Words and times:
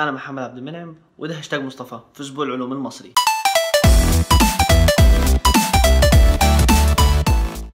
أنا 0.00 0.10
محمد 0.10 0.42
عبد 0.42 0.58
المنعم 0.58 0.96
وده 1.18 1.38
هاشتاج 1.38 1.62
مصطفى 1.62 1.98
في 2.14 2.20
أسبوع 2.20 2.44
العلوم 2.44 2.72
المصري. 2.72 3.12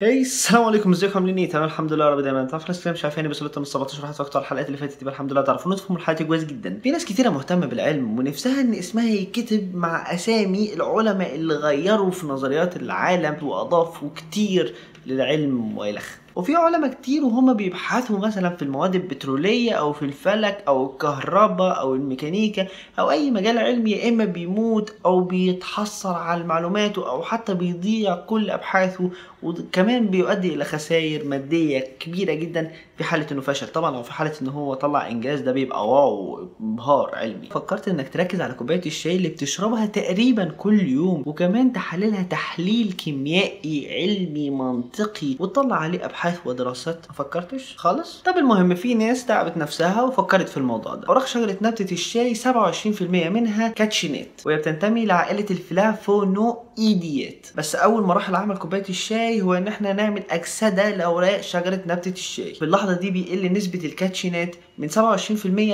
hi 0.03 0.21
السلام 0.21 0.65
عليكم 0.65 0.91
إزيكم؟ 0.93 1.19
عاملين 1.19 1.39
إيه؟ 1.39 1.49
تمام 1.49 1.65
الحمد 1.65 1.93
لله 1.93 2.09
رب 2.09 2.21
دايما. 2.21 2.45
تعرف 2.45 2.69
ناس 2.69 2.81
كتير 2.81 2.93
مش 2.93 3.04
عارفاني 3.04 3.29
بس 3.29 3.43
من 3.43 3.65
17 3.65 4.03
واحد 4.03 4.15
فاكتور 4.15 4.43
الحلقات 4.43 4.67
اللي 4.67 4.79
فاتت 4.79 5.03
يبقى 5.03 5.14
الحمد 5.14 5.32
لله. 5.32 5.43
تعرفوا 5.43 5.75
تفهموا 5.75 6.00
الحلقات 6.00 6.23
كويس 6.23 6.45
جدا. 6.45 6.81
في 6.82 6.91
ناس 6.91 7.04
كتيرة 7.04 7.31
مهتمة 7.31 7.67
بالعلم 7.67 8.19
ونفسها 8.19 8.61
إن 8.61 8.75
اسمها 8.75 9.05
يتكتب 9.11 9.75
مع 9.75 10.14
أسامي 10.14 10.75
العلماء 10.75 11.35
اللي 11.35 11.55
غيروا 11.55 12.11
في 12.11 12.27
نظريات 12.27 12.77
العالم 12.77 13.46
وأضافوا 13.46 14.11
كتير 14.16 14.75
للعلم 15.07 15.79
والخ 15.79 16.16
وفي 16.39 16.55
علماء 16.55 16.91
كتير 16.93 17.25
وهم 17.25 17.54
بيبحثوا 17.54 18.18
مثلا 18.18 18.57
في 18.57 18.62
المواد 18.62 18.95
البترولية 18.95 19.73
أو 19.73 19.93
في 19.93 20.04
الفلك 20.04 20.64
أو 20.68 20.86
الكهرباء 20.93 21.80
أو 21.80 21.94
الميكانيكا 21.94 22.67
أو 22.99 23.11
أي 23.11 23.30
مجال 23.30 23.58
علمي 23.58 23.90
يا 23.90 24.08
إما 24.08 24.25
بيموت 24.25 24.93
أو 25.07 25.21
بيتحصل 25.21 26.14
على 26.14 26.44
معلوماته 26.44 27.11
أو 27.11 27.22
حتى 27.22 27.54
بيضيع 27.54 28.14
كل 28.16 28.50
أبحاثه 28.50 29.11
وكمان 29.43 30.07
بيؤدي 30.07 30.54
إلى 30.54 30.64
خسائر 30.64 31.25
مادية 31.25 31.85
كبيرة 32.00 32.33
جدا 32.34 32.70
في 32.98 33.05
حالة 33.05 33.27
إنه 33.33 33.41
فشل. 33.41 33.66
طبعا 33.69 33.91
لو 33.97 34.02
في 34.02 34.12
حالة 34.12 34.33
إن 34.42 34.48
هو 34.48 34.75
طلع 34.75 35.08
إنجاز 35.08 35.41
ده 35.41 35.52
بيبقى 35.52 35.89
wow 35.89 36.48
انبهار 36.61 37.11
علمي. 37.14 37.47
فكرت 37.50 37.89
إنك 37.89 38.08
تركز 38.08 38.41
على 38.41 38.55
كوباية 38.55 38.83
الشاي 38.86 39.16
اللي 39.16 39.28
بتشربها 39.28 39.86
تقريبا 39.86 40.44
كل 40.58 40.80
يوم 40.89 41.22
وكمان 41.27 41.72
تحللها 41.72 42.22
تحليل 42.22 42.92
كيميائي 42.92 43.89
علمي 44.02 44.50
منطقي 44.50 45.36
وتطلع 45.41 45.77
عليه 45.77 46.05
أبحاث 46.05 46.28
ودراسات 46.45 47.06
ما 47.09 47.14
فكرتش؟ 47.14 47.75
خالص؟ 47.77 48.23
طب 48.23 48.36
المهم 48.36 48.75
في 48.75 48.95
ناس 48.95 49.27
تعبت 49.27 49.56
نفسها 49.56 50.03
وفكرت 50.03 50.48
في 50.48 50.56
الموضوع 50.56 50.95
ده. 50.95 51.09
أوراق 51.09 51.27
شجرة 51.27 51.56
نبتة 51.62 51.92
الشاي 51.92 52.34
27% 52.34 53.02
منها 53.02 53.69
كاتشينات 53.69 54.28
وهي 54.47 54.56
بتنتمي 54.56 55.06
لعائلة 55.06 55.47
الفلافونويدات. 55.50 57.47
بس 57.56 57.74
أول 57.74 58.02
مراحل 58.02 58.34
عمل 58.36 58.56
كوباية 58.56 58.84
الشاي 58.88 59.42
هو 59.42 59.54
إن 59.54 59.68
إحنا 59.68 59.92
نعمل 59.92 60.22
اكسده 60.30 60.90
لأوراق 60.96 61.40
شجرة 61.40 61.80
نبتة 61.86 62.08
الشاي. 62.12 62.54
في 62.54 62.64
اللحظه 62.64 62.92
دي 62.92 63.10
بيقل 63.10 63.52
نسبة 63.52 63.84
الكاتشينات 63.84 64.56
من 64.78 64.88
27% 64.88 64.96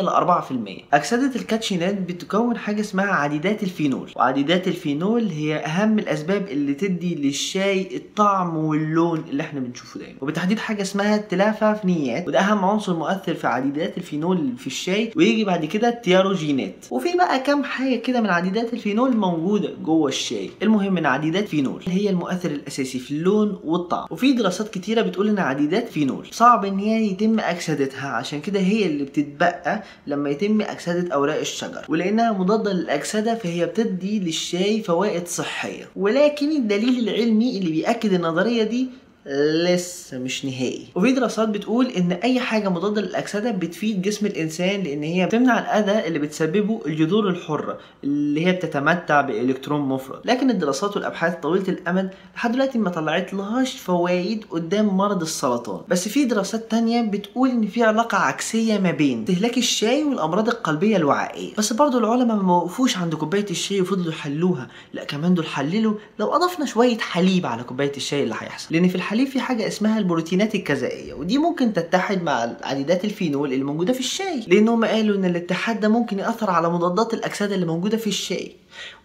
ل 0.02 0.08
4% 0.08 0.94
اكسده 0.94 1.36
الكاتشينات 1.36 1.94
بتكون 2.00 2.58
حاجة 2.58 2.80
اسمها 2.80 3.06
عديدات 3.12 3.62
الفينول. 3.62 4.10
وعديدات 4.16 4.68
الفينول 4.68 5.26
هي 5.28 5.56
أهم 5.56 5.98
الأسباب 5.98 6.48
اللي 6.48 6.74
تدي 6.74 7.14
للشاي 7.14 7.96
الطعم 7.96 8.56
واللون 8.56 9.24
اللي 9.30 9.42
إحنا 9.42 9.60
بنشوفه 9.60 10.00
دايما. 10.00 10.18
وبتحديد 10.20 10.58
حاجة 10.58 10.82
اسمها 10.82 11.16
الثيافلافينات 11.16 12.28
وده 12.28 12.38
أهم 12.40 12.64
عنصر 12.64 12.96
مؤثر 12.96 13.34
في 13.34 13.46
عديدات 13.46 13.98
الفينول 13.98 14.52
في 14.58 14.66
الشاي. 14.66 15.10
ويجي 15.16 15.44
بعد 15.44 15.64
كده 15.64 15.88
الثياروبيجينات. 15.88 16.86
وفي 16.90 17.16
بقى 17.16 17.40
كام 17.40 17.64
حاجة 17.64 17.96
كده 17.96 18.20
من 18.20 18.30
عديدات 18.30 18.72
الفينول 18.72 19.16
موجودة 19.16 19.70
جوه 19.84 20.08
الشاي. 20.08 20.50
المهم 20.62 20.93
ان 20.98 21.06
عديدات 21.06 21.48
فينول. 21.48 21.82
هي 21.86 22.10
المؤثر 22.10 22.50
الأساسي 22.50 22.98
في 22.98 23.10
اللون 23.10 23.58
والطعم. 23.64 24.06
وفي 24.10 24.32
دراسات 24.32 24.68
كتيرة 24.68 25.02
بتقول 25.02 25.28
ان 25.28 25.38
عديدات 25.38 25.88
فينول. 25.88 26.26
صعب 26.30 26.64
إن 26.64 26.78
هي 26.78 27.06
يتم 27.06 27.40
أكسدتها. 27.40 28.08
عشان 28.08 28.40
كده 28.40 28.60
هي 28.60 28.86
اللي 28.86 29.04
بتتبقى 29.04 29.82
لما 30.06 30.30
يتم 30.30 30.60
أكسدة 30.60 31.14
أوراق 31.14 31.38
الشجر. 31.38 31.84
ولأنها 31.88 32.32
مضادة 32.32 32.72
للأكسدة 32.72 33.34
فهي 33.34 33.66
بتدي 33.66 34.20
للشاي 34.20 34.82
فوائد 34.82 35.26
صحية. 35.26 35.88
ولكن 35.96 36.50
الدليل 36.56 37.08
العلمي 37.08 37.58
اللي 37.58 37.70
بيأكد 37.70 38.12
النظرية 38.12 38.62
دي 38.62 38.88
لسه 39.26 40.18
مش 40.18 40.44
نهائي. 40.44 40.86
وفي 40.94 41.12
دراسات 41.12 41.48
بتقول 41.48 41.86
إن 41.86 42.12
أي 42.12 42.40
حاجة 42.40 42.68
مضادة 42.68 43.00
للأكسدة 43.00 43.50
بتفيد 43.50 44.02
جسم 44.02 44.26
الإنسان 44.26 44.82
لأن 44.82 45.02
هي 45.02 45.26
بتمنع 45.26 45.58
الاذى 45.58 46.06
اللي 46.08 46.18
بتسببه 46.18 46.80
الجذور 46.86 47.28
الحرة 47.28 47.78
اللي 48.04 48.46
هي 48.46 48.52
بتتمتع 48.52 49.20
بإلكترون 49.20 49.80
مفرد 49.80 50.20
لكن 50.24 50.50
الدراسات 50.50 50.96
والأبحاث 50.96 51.34
طويلة 51.42 51.68
الأمد 51.68 52.10
لحد 52.36 52.52
دلوقتي 52.52 52.78
ما 52.78 52.90
طلعت 52.90 53.34
لهاش 53.34 53.72
فوائد 53.78 54.44
قدام 54.50 54.86
مرض 54.96 55.22
السرطان. 55.22 55.80
بس 55.88 56.08
في 56.08 56.24
دراسات 56.24 56.70
تانية 56.70 57.02
بتقول 57.02 57.48
إن 57.48 57.66
في 57.66 57.82
علاقة 57.82 58.18
عكسية 58.18 58.78
ما 58.78 58.90
بين 58.90 59.22
استهلاك 59.28 59.58
الشاي 59.58 60.04
والأمراض 60.04 60.48
القلبية 60.48 60.96
الوعائية. 60.96 61.52
بس 61.58 61.72
برضو 61.72 61.98
العلماء 61.98 62.36
ما 62.36 62.56
وقفوش 62.56 62.96
عند 62.98 63.14
كوباية 63.14 63.46
الشاي 63.50 63.80
وفضلوا 63.80 64.12
يحلوها 64.12 64.68
لا 64.92 65.04
كمان 65.04 65.34
دول 65.34 65.46
حللوا 65.46 65.94
لو 66.18 66.32
أضفنا 66.34 66.66
شوية 66.66 66.98
حليب 66.98 67.46
على 67.46 67.62
كوباية 67.62 67.92
الشاي 67.96 68.22
اللي 68.22 68.34
هيحصل. 68.38 68.74
لأن 68.74 68.88
في 68.88 68.94
الحليب 68.94 69.13
الحليب 69.14 69.32
في 69.32 69.40
حاجة 69.40 69.66
اسمها 69.66 69.98
البروتينات 69.98 70.54
الكذائيه 70.54 71.14
ودي 71.14 71.38
ممكن 71.38 71.72
تتحد 71.72 72.22
مع 72.22 72.56
عديدات 72.62 73.04
الفينول 73.04 73.52
اللي 73.52 73.64
موجودة 73.64 73.92
في 73.92 74.00
الشاي 74.00 74.40
لأنهم 74.48 74.84
قالوا 74.84 75.16
إن 75.16 75.24
الاتحاد 75.24 75.80
ده 75.80 75.88
ممكن 75.88 76.18
يأثر 76.18 76.50
على 76.50 76.70
مضادات 76.70 77.14
الأكسدة 77.14 77.54
اللي 77.54 77.66
موجودة 77.66 77.96
في 77.96 78.06
الشاي. 78.06 78.52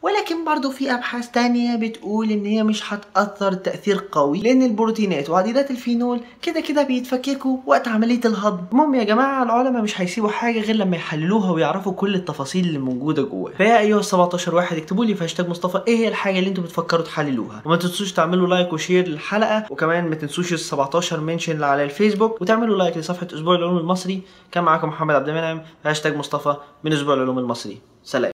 ولكن 0.02 0.46
برضو 0.46 0.70
في 0.72 0.94
أبحاث 0.94 1.32
تانية 1.32 1.76
بتقول 1.76 2.32
إن 2.32 2.46
هي 2.46 2.64
مش 2.64 2.94
هتأثر 2.94 3.54
تأثير 3.54 4.02
قوي 4.12 4.42
لأن 4.42 4.64
البروتينات 4.64 5.30
وعديدات 5.30 5.72
الفينول 5.72 6.20
كده 6.42 6.60
كده 6.60 6.84
بيتفككوا 6.84 7.58
وقت 7.66 7.88
عملية 7.88 8.22
الهضم. 8.26 8.64
المهم 8.72 8.96
يا 8.96 9.04
جماعة 9.04 9.44
العلماء 9.44 9.82
مش 9.82 10.02
هيسيبوا 10.02 10.30
حاجة 10.30 10.60
غير 10.60 10.76
لما 10.76 10.96
يحللوها 10.98 11.52
ويعرفوا 11.52 11.94
كل 11.94 12.16
التفاصيل 12.16 12.66
اللي 12.66 12.80
موجودة 12.80 13.22
جواها 13.24 13.54
فيا 13.54 13.80
أيها 13.80 14.00
ال 14.00 14.06
17 14.06 14.56
واحد 14.56 14.78
اكتبوا 14.78 15.06
لي 15.06 15.16
في 15.16 15.24
هاشتاج 15.24 15.50
مصطفى 15.50 15.82
إيه 15.88 15.98
هي 15.98 16.08
الحاجة 16.08 16.40
اللي 16.40 16.50
أنتوا 16.50 16.64
بتفكروا 16.64 17.04
تحللوها. 17.06 17.62
وما 17.66 17.76
تنسوش 17.76 18.12
تعملوا 18.12 18.48
like 18.48 18.74
و 18.74 18.80
share 18.80 19.08
للحلقة 19.08 19.66
وكمان 19.70 20.10
ما 20.10 20.16
تنسوش 20.16 20.54
ال 20.54 20.60
17 20.60 21.20
mention 21.20 21.52
اللي 21.54 21.66
على 21.66 21.84
الفيسبوك 21.84 22.42
وتعملوا 22.42 22.78
like 22.78 22.98
لصفحة 22.98 23.28
أسبوع 23.34 23.56
العلوم 23.56 23.78
المصري. 23.78 24.22
كان 24.52 24.64
معاكم 24.64 24.88
محمد 24.88 25.16
عبد 25.16 25.30
المنعم 25.30 25.62
هاشتاج 25.86 26.16
مصطفى 26.16 26.56
من 26.84 26.94
أسبوع 26.94 27.14
العلوم 27.14 27.40
المصري. 27.40 27.78
سلام. 28.04 28.32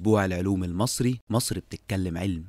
أسبوع 0.00 0.24
العلوم 0.24 0.64
المصري 0.64 1.20
مصر 1.30 1.58
بتتكلم 1.58 2.18
علم. 2.18 2.44